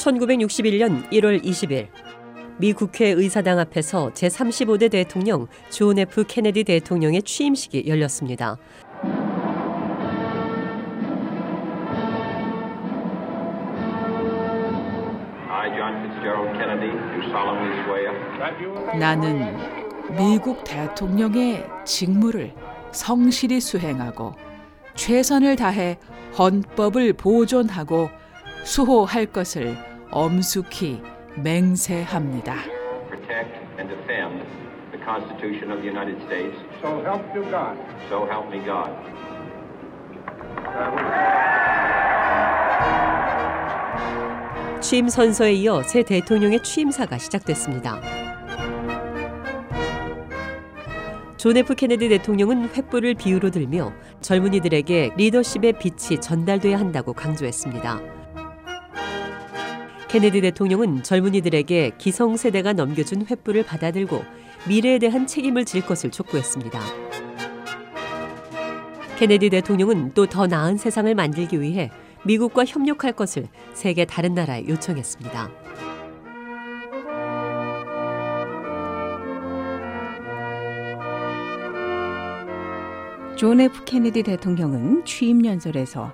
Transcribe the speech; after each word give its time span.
1961년 0.00 1.08
1월 1.10 1.42
20일 1.44 1.88
미 2.58 2.72
국회 2.72 3.08
의사당 3.08 3.58
앞에서 3.58 4.10
제35대 4.14 4.90
대통령 4.90 5.46
존 5.70 5.98
F 5.98 6.24
케네디 6.26 6.64
대통령의 6.64 7.22
취임식이 7.22 7.84
열렸습니다. 7.86 8.56
나는 18.98 19.56
미국 20.16 20.64
대통령의 20.64 21.64
직무를 21.84 22.52
성실히 22.92 23.60
수행하고 23.60 24.34
최선을 24.94 25.56
다해 25.56 25.98
헌법을 26.38 27.14
보존하고 27.14 28.10
수호할 28.64 29.26
것을 29.26 29.89
엄숙히 30.10 31.00
맹세합니다. 31.36 32.54
protect 33.08 33.54
and 33.78 33.88
defend 33.88 34.42
the 34.90 34.98
Constitution 35.04 35.70
of 35.70 35.80
the 35.82 35.88
United 35.88 36.20
States. 36.26 36.56
So 36.82 37.00
help 37.02 37.22
you 37.34 37.44
God. 37.50 37.78
So 38.08 38.26
help 38.26 38.48
me 38.50 38.64
God. 38.64 38.90
취임 44.80 45.08
선서에 45.08 45.52
이어 45.52 45.82
새 45.82 46.02
대통령의 46.02 46.62
취임사가 46.62 47.18
시작됐습니다. 47.18 48.00
존 51.36 51.56
F 51.56 51.74
케네디 51.74 52.08
대통령은 52.08 52.68
횃불을 52.70 53.16
비유로 53.16 53.50
들며 53.50 53.92
젊은이들에게 54.20 55.12
리더십의 55.16 55.74
빛이 55.78 56.20
전달돼야 56.20 56.78
한다고 56.78 57.12
강조했습니다. 57.12 58.19
케네디 60.10 60.40
대통령은 60.40 61.04
젊은이들에게 61.04 61.92
기성세대가 61.96 62.72
넘겨준 62.72 63.26
횃불을 63.26 63.64
받아들고 63.64 64.24
미래에 64.68 64.98
대한 64.98 65.28
책임을 65.28 65.64
질 65.64 65.86
것을 65.86 66.10
촉구했습니다. 66.10 66.80
케네디 69.18 69.50
대통령은 69.50 70.12
또 70.14 70.26
더 70.26 70.48
나은 70.48 70.78
세상을 70.78 71.14
만들기 71.14 71.60
위해 71.60 71.92
미국과 72.24 72.64
협력할 72.64 73.12
것을 73.12 73.46
세계 73.72 74.04
다른 74.04 74.34
나라에 74.34 74.66
요청했습니다. 74.66 75.48
존 83.36 83.60
F 83.60 83.84
케네디 83.84 84.24
대통령은 84.24 85.04
취임 85.04 85.46
연설에서 85.46 86.12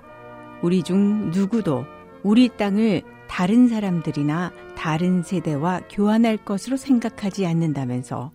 우리 0.61 0.83
중 0.83 1.31
누구도 1.31 1.85
우리 2.21 2.47
땅을 2.49 3.16
다른 3.27 3.67
사람들이나 3.67 4.51
다른 4.75 5.23
세대와 5.23 5.81
교환할 5.89 6.37
것으로 6.37 6.77
생각하지 6.77 7.45
않는다면서 7.45 8.31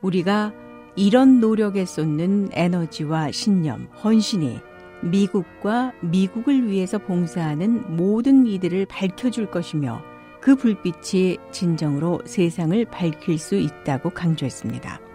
우리가 0.00 0.52
이런 0.96 1.40
노력에 1.40 1.84
쏟는 1.84 2.50
에너지와 2.52 3.30
신념, 3.32 3.88
헌신이 4.02 4.60
미국과 5.02 5.92
미국을 6.00 6.68
위해서 6.68 6.98
봉사하는 6.98 7.96
모든 7.96 8.46
이들을 8.46 8.86
밝혀줄 8.86 9.50
것이며 9.50 10.02
그 10.40 10.56
불빛이 10.56 11.38
진정으로 11.50 12.22
세상을 12.24 12.84
밝힐 12.86 13.38
수 13.38 13.56
있다고 13.56 14.10
강조했습니다. 14.10 15.09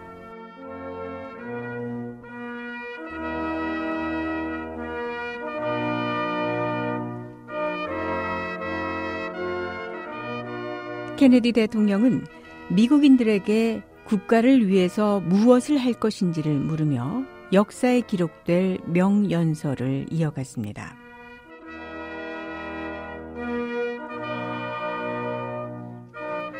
케네디 11.16 11.52
대통령은 11.52 12.26
미국인들에게 12.68 13.82
국가를 14.04 14.68
위해서 14.68 15.20
무엇을 15.20 15.78
할 15.78 15.94
것인지를 15.94 16.52
물으며 16.52 17.24
역사에 17.52 18.02
기록될 18.02 18.78
명연설을 18.86 20.06
이어갔습니다. 20.10 20.94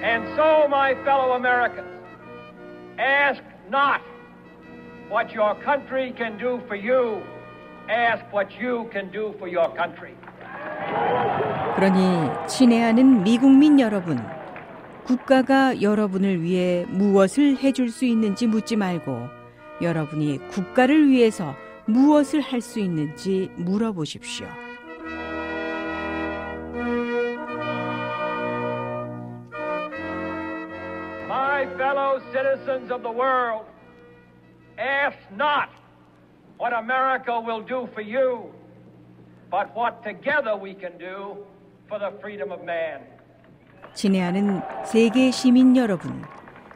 And 0.02 0.26
so, 0.34 0.66
my 0.68 0.92
fellow 1.02 1.34
Americans, 1.36 1.88
ask 2.98 3.42
not 3.68 4.00
what 5.10 5.34
your 5.34 5.54
country 5.62 6.14
can 6.16 6.38
do 6.38 6.60
for 6.66 6.76
you, 6.76 7.22
ask 7.88 8.24
what 8.32 8.48
you 8.58 8.88
can 8.92 9.10
do 9.10 9.34
for 9.36 9.48
your 9.48 9.68
country. 9.74 10.14
그러니 11.74 12.30
친애하는 12.46 13.22
미국민 13.24 13.80
여러분, 13.80 14.18
국가가 15.06 15.80
여러분을 15.80 16.42
위해 16.42 16.84
무엇을 16.88 17.58
해줄 17.58 17.90
수 17.90 18.04
있는지 18.04 18.48
묻지 18.48 18.74
말고 18.74 19.28
여러분이 19.80 20.38
국가를 20.48 21.08
위해서 21.08 21.54
무엇을 21.86 22.40
할 22.40 22.60
수 22.60 22.80
있는지 22.80 23.48
물어보십시오. 23.54 24.48
My 31.28 31.66
fellow 31.76 32.20
citizens 32.32 32.90
of 32.90 33.02
the 33.02 33.10
world, 33.12 33.66
ask 34.78 35.16
not 35.30 35.68
what 36.58 36.72
America 36.72 37.40
will 37.40 37.62
do 37.62 37.86
for 37.92 38.02
you, 38.02 38.50
but 39.50 39.70
what 39.76 40.02
together 40.02 40.56
we 40.56 40.74
can 40.74 40.98
do 40.98 41.36
for 41.88 42.00
the 42.00 42.10
freedom 42.20 42.50
of 42.50 42.64
man. 42.64 43.02
친애하는 43.96 44.60
세계 44.84 45.30
시민 45.30 45.76
여러분, 45.76 46.22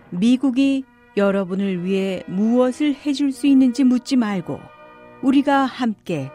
미국이 0.09 0.85
여러분을 1.17 1.85
위해 1.85 2.23
무엇을 2.27 2.95
해줄 2.95 3.31
수 3.31 3.47
있는지 3.47 3.85
묻지 3.85 4.17
말고 4.17 4.59
우리가 5.23 5.65
함께 5.65 6.31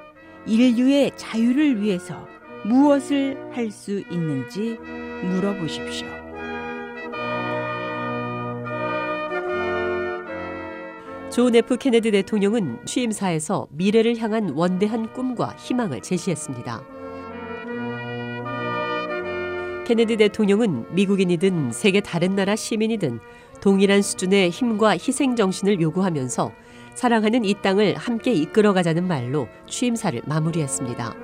인류의 0.46 1.12
자유를 1.18 1.82
위해서 1.82 2.28
무엇을 2.64 3.50
할 3.52 3.72
수 3.72 4.00
있는지 4.12 4.78
물어보십시오. 5.24 6.08
존 11.32 11.56
F 11.56 11.78
케네디 11.78 12.12
대통령은 12.12 12.86
취임사에서 12.86 13.68
미래를 13.72 14.18
향한 14.18 14.52
원대한 14.52 15.12
꿈과 15.12 15.56
희망을 15.58 16.02
제시했습니다. 16.02 16.95
케네디 19.86 20.18
대통령은 20.18 20.96
미국인이든 20.96 21.72
세계 21.72 22.02
다른 22.02 22.36
나라 22.36 22.56
시민이든 22.56 23.20
동일한 23.62 24.02
수준의 24.02 24.50
힘과 24.50 24.92
희생 24.94 25.36
정신을 25.36 25.80
요구하면서 25.80 26.52
사랑하는 26.96 27.46
이 27.46 27.54
땅을 27.62 27.96
함께 27.96 28.34
이끌어가자는 28.34 29.08
말로 29.08 29.48
취임사를 29.68 30.22
마무리했습니다. 30.26 31.16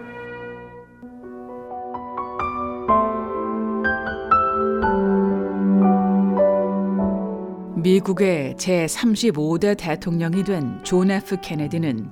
미국의 7.77 8.55
제35대 8.55 9.75
대통령이 9.77 10.43
된 10.43 10.79
존 10.83 11.09
F 11.09 11.37
케네디는 11.41 12.11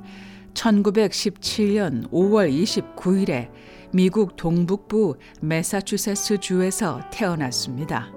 1917년 0.54 2.10
5월 2.12 2.51
29일에 2.51 3.50
미국 3.92 4.36
동북부 4.36 5.18
매사추세츠 5.42 6.38
주에서 6.40 7.01
태어났습니다. 7.12 8.12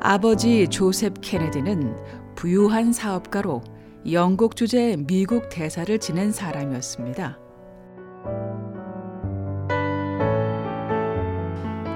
아버지 0.00 0.66
조셉 0.68 1.14
케네디는 1.20 1.94
부유한 2.34 2.92
사업가로 2.92 3.62
영국 4.10 4.56
주재 4.56 4.96
미국 5.06 5.48
대사를 5.48 5.98
지낸 5.98 6.30
사람이었습니다. 6.32 7.38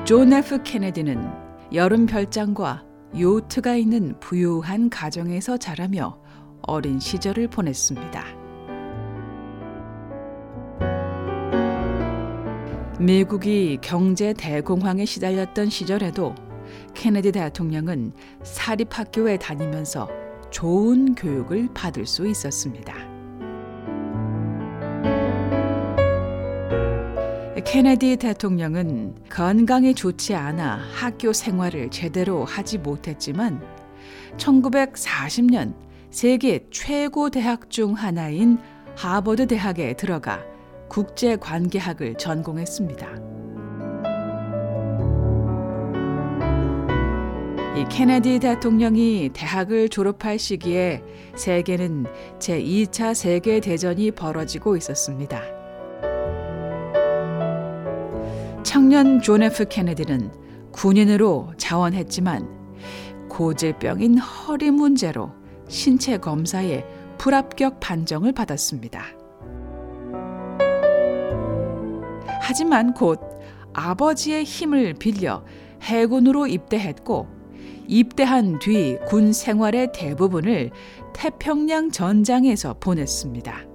존 0.04 0.32
F 0.32 0.62
케네디는 0.62 1.30
여름 1.72 2.06
별장과 2.06 2.84
요트가 3.18 3.76
있는 3.76 4.18
부유한 4.20 4.90
가정에서 4.90 5.56
자라며 5.56 6.21
어린 6.62 7.00
시절을 7.00 7.48
보냈습니다. 7.48 8.24
미국이 13.00 13.78
경제 13.80 14.32
대공황에 14.32 15.04
시달렸던 15.04 15.70
시절에도 15.70 16.34
케네디 16.94 17.32
대통령은 17.32 18.12
사립학교에 18.44 19.38
다니면서 19.38 20.08
좋은 20.50 21.14
교육을 21.14 21.70
받을 21.74 22.06
수 22.06 22.26
있었습니다. 22.28 22.94
케네디 27.64 28.16
대통령은 28.16 29.14
건강이 29.30 29.94
좋지 29.94 30.34
않아 30.34 30.80
학교 30.94 31.32
생활을 31.32 31.90
제대로 31.90 32.44
하지 32.44 32.78
못했지만 32.78 33.62
1940년 34.36 35.74
세계 36.12 36.66
최고 36.70 37.30
대학 37.30 37.70
중 37.70 37.94
하나인 37.94 38.58
하버드 38.96 39.46
대학에 39.46 39.94
들어가 39.94 40.44
국제 40.86 41.36
관계학을 41.36 42.16
전공했습니다. 42.16 43.08
이 47.78 47.86
케네디 47.88 48.40
대통령이 48.40 49.30
대학을 49.32 49.88
졸업할 49.88 50.38
시기에 50.38 51.02
세계는 51.34 52.04
제2차 52.38 53.14
세계 53.14 53.60
대전이 53.60 54.10
벌어지고 54.10 54.76
있었습니다. 54.76 55.40
청년 58.62 59.22
존 59.22 59.42
F 59.42 59.64
케네디는 59.66 60.30
군인으로 60.72 61.54
자원했지만 61.56 62.60
고질병인 63.30 64.18
허리 64.18 64.70
문제로 64.70 65.32
신체 65.72 66.18
검사에 66.18 66.84
불합격 67.16 67.80
판정을 67.80 68.32
받았습니다. 68.32 69.06
하지만 72.42 72.92
곧 72.92 73.18
아버지의 73.72 74.44
힘을 74.44 74.92
빌려 74.92 75.42
해군으로 75.80 76.46
입대했고 76.46 77.26
입대한 77.88 78.58
뒤 78.58 78.98
군 79.08 79.32
생활의 79.32 79.92
대부분을 79.94 80.70
태평양 81.14 81.90
전장에서 81.90 82.76
보냈습니다. 82.78 83.71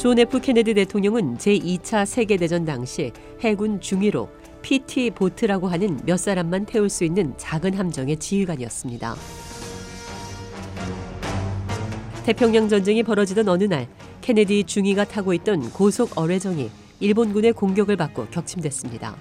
존 0.00 0.18
F 0.18 0.40
케네디 0.40 0.72
대통령은 0.72 1.36
제2차 1.36 2.06
세계대전 2.06 2.64
당시 2.64 3.12
해군 3.40 3.82
중위로 3.82 4.30
PT 4.62 5.10
보트라고 5.10 5.68
하는 5.68 6.00
몇 6.06 6.16
사람만 6.16 6.64
태울 6.64 6.88
수 6.88 7.04
있는 7.04 7.34
작은 7.36 7.74
함정의 7.74 8.16
지휘관이었습니다. 8.16 9.14
태평양 12.24 12.70
전쟁이 12.70 13.02
벌어지던 13.02 13.46
어느 13.50 13.64
날 13.64 13.88
케네디 14.22 14.64
중위가 14.64 15.04
타고 15.04 15.34
있던 15.34 15.70
고속 15.70 16.16
어뢰정이 16.16 16.70
일본군의 17.00 17.52
공격을 17.52 17.98
받고 17.98 18.28
격침됐습니다. 18.28 19.14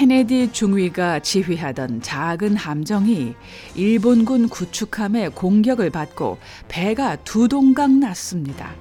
케네디 0.00 0.52
중위가 0.52 1.18
지휘하던 1.18 2.00
작은 2.00 2.56
함정이 2.56 3.34
일본군 3.74 4.48
구축함의 4.48 5.32
공격을 5.32 5.90
받고 5.90 6.38
배가 6.68 7.16
두 7.16 7.48
동강 7.48 8.00
났습니다. 8.00 8.74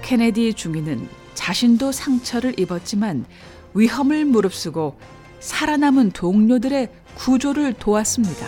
케네디 0.00 0.54
중위는 0.54 1.06
자신도 1.34 1.92
상처를 1.92 2.58
입었지만 2.58 3.26
위험을 3.74 4.24
무릅쓰고 4.24 4.96
살아남은 5.40 6.12
동료들의 6.12 6.88
구조를 7.16 7.74
도왔습니다. 7.74 8.46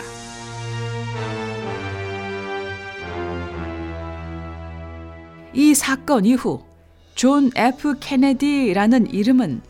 이 5.53 5.75
사건 5.75 6.25
이후 6.25 6.72
존 7.15 7.51
F 7.55 7.97
케네디라는 8.01 9.13
이름은 9.13 9.61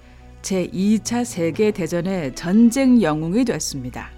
제2차 0.43 1.25
세계 1.25 1.71
대전의 1.71 2.35
전쟁 2.35 3.03
영웅이 3.03 3.45
됐습니다. 3.45 4.11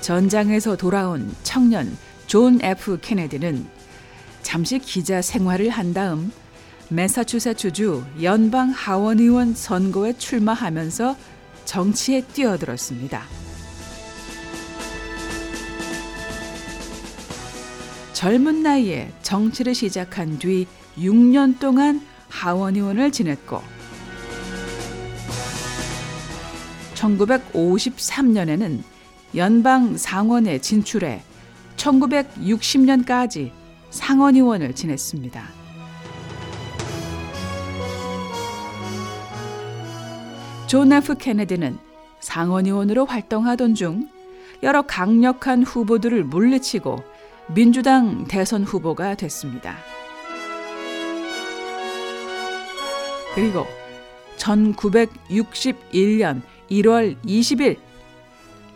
전장에서 0.00 0.76
돌아온 0.76 1.30
청년 1.42 1.96
존 2.26 2.58
F 2.62 2.98
케네디는 3.02 3.66
잠시 4.42 4.78
기자 4.78 5.20
생활을 5.20 5.68
한 5.68 5.92
다음 5.92 6.32
매사추세츠주 6.88 8.04
연방 8.22 8.70
하원 8.70 9.20
의원 9.20 9.54
선거에 9.54 10.14
출마하면서 10.14 11.16
정치에 11.64 12.22
뛰어들었습니다. 12.22 13.49
젊은 18.20 18.62
나이에 18.62 19.10
정치를 19.22 19.74
시작한 19.74 20.38
뒤 20.38 20.66
6년 20.98 21.58
동안 21.58 22.06
하원 22.28 22.76
의원을 22.76 23.12
지냈고 23.12 23.62
1953년에는 26.96 28.82
연방 29.36 29.96
상원에 29.96 30.58
진출해 30.58 31.22
1960년까지 31.76 33.52
상원 33.88 34.34
의원을 34.34 34.74
지냈습니다. 34.74 35.42
존 40.66 40.92
F 40.92 41.14
케네디는 41.16 41.78
상원 42.20 42.66
의원으로 42.66 43.06
활동하던 43.06 43.74
중 43.74 44.10
여러 44.62 44.82
강력한 44.82 45.62
후보들을 45.62 46.24
물리치고 46.24 47.09
민주당 47.52 48.26
대선 48.28 48.62
후보가 48.62 49.16
됐습니다. 49.16 49.76
그리고 53.34 53.66
1961년 54.36 56.42
1월 56.70 57.20
20일 57.24 57.76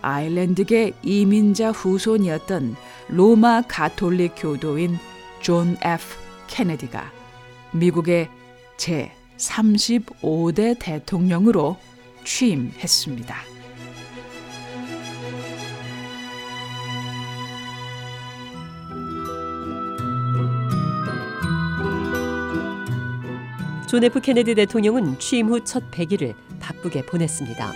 아일랜드계 0.03 0.91
이민자 1.03 1.71
후손이었던 1.71 2.75
로마 3.09 3.63
가톨릭 3.63 4.33
교도인 4.37 4.99
존 5.41 5.77
F 5.81 6.19
케네디가 6.49 7.13
미국의 7.73 8.29
제 8.77 9.13
35대 9.37 10.77
대통령으로 10.81 11.77
취임했습니다. 12.25 13.54
존 23.95 24.03
F 24.03 24.21
케네디 24.21 24.57
대통령은 24.57 25.21
취임 25.21 25.51
후 25.51 25.61
첫 25.63 25.89
100일을 25.93 26.35
바쁘게 26.59 27.07
보냈습니다. 27.07 27.73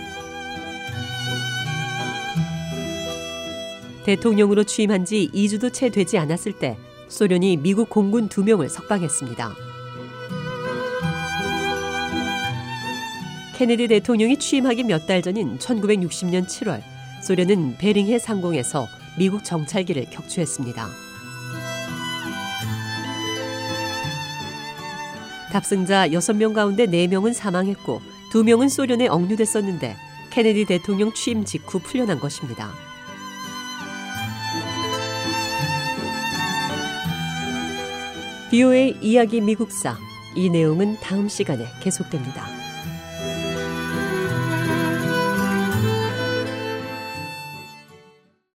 대통령으로 4.03 4.65
취임한 4.65 5.05
지 5.05 5.31
2주도 5.33 5.71
채 5.71 5.87
되지 5.87 6.17
않았을 6.17 6.59
때 6.59 6.77
소련이 7.07 7.55
미국 7.55 7.89
공군 7.89 8.27
2명을 8.27 8.67
석방했습니다. 8.67 9.53
케네디 13.55 13.87
대통령이 13.87 14.35
취임하기 14.35 14.83
몇 14.83 15.07
달 15.07 15.21
전인 15.21 15.57
1960년 15.57 16.45
7월 16.45 16.81
소련은 17.23 17.77
베링해 17.77 18.19
상공에서 18.19 18.89
미국 19.17 19.45
정찰기를 19.45 20.07
격추했습니다. 20.09 21.08
탑승자 25.51 26.09
6명 26.09 26.53
가운데 26.53 26.85
4명은 26.85 27.33
사망했고 27.33 28.01
2명은 28.31 28.69
소련에 28.69 29.07
억류됐었는데 29.07 29.95
케네디 30.29 30.65
대통령 30.65 31.13
취임 31.13 31.43
직후 31.43 31.79
풀려난 31.79 32.19
것입니다. 32.19 32.69
비오의 38.51 38.97
이야기 39.01 39.41
미국사 39.41 39.97
이 40.35 40.49
내용은 40.49 40.97
다음 40.99 41.27
시간에 41.27 41.65
계속됩니다. 41.81 42.58